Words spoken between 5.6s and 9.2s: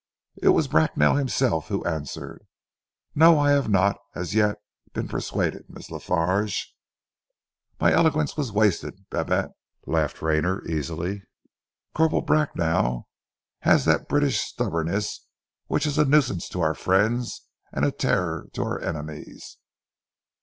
Miss La Farge." "My eloquence was wasted,